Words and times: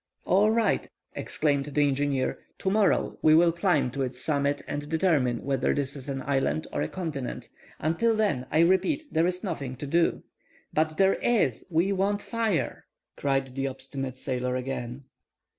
"All 0.25 0.49
right," 0.49 0.89
exclaimed 1.13 1.65
the 1.65 1.87
engineer. 1.87 2.39
"Tomorrow 2.57 3.19
we 3.21 3.35
will 3.35 3.51
climb 3.51 3.91
to 3.91 4.01
its 4.01 4.19
summit 4.19 4.63
and 4.67 4.89
determine 4.89 5.43
whether 5.43 5.75
this 5.75 5.95
is 5.95 6.09
an 6.09 6.23
island 6.23 6.65
or 6.73 6.81
a 6.81 6.87
continent; 6.87 7.49
until 7.77 8.15
then 8.15 8.47
I 8.49 8.61
repeat 8.61 9.13
there 9.13 9.27
is 9.27 9.43
nothing 9.43 9.75
to 9.75 9.85
do." 9.85 10.23
"But 10.73 10.97
there 10.97 11.13
is; 11.13 11.67
we 11.69 11.91
want 11.91 12.23
fire!" 12.23 12.85
cried 13.15 13.53
the 13.53 13.67
obstinate 13.67 14.17
sailor 14.17 14.55
again. 14.55 15.03